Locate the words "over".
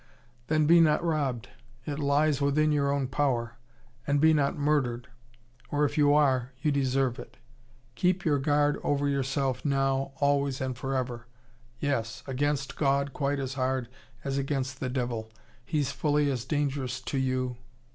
8.83-9.07